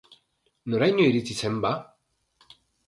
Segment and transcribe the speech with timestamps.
[0.71, 1.73] Noraino iritsi zen, ba?